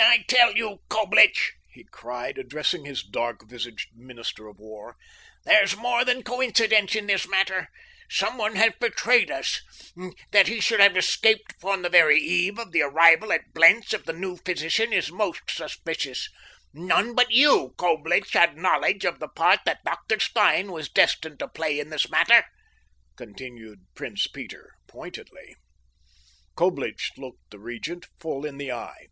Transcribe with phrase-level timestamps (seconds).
[0.00, 4.96] "I tell you, Coblich," he cried, addressing his dark visaged minister of war,
[5.44, 7.68] "there's more than coincidence in this matter.
[8.08, 9.60] Someone has betrayed us.
[10.30, 14.06] That he should have escaped upon the very eve of the arrival at Blentz of
[14.06, 16.28] the new physician is most suspicious.
[16.72, 20.18] None but you, Coblich, had knowledge of the part that Dr.
[20.18, 22.46] Stein was destined to play in this matter,"
[23.16, 25.54] concluded Prince Peter pointedly.
[26.56, 29.08] Coblich looked the Regent full in the eye.